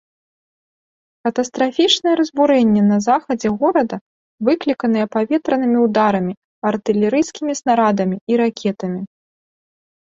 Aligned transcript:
Катастрафічныя 1.27 2.13
разбурэння 2.21 2.83
на 2.91 2.97
захадзе 3.07 3.49
горада 3.59 3.95
выкліканыя 4.51 5.05
паветранымі 5.17 5.77
ўдарамі, 5.85 6.33
артылерыйскімі 6.73 7.51
снарадамі 7.63 8.17
і 8.33 8.43
ракетамі. 8.45 9.01